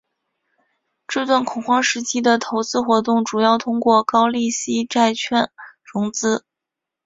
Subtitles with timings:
[1.07, 5.51] 这段恐慌时期的投资活动主要通过高利息债券
[5.93, 6.43] 融资。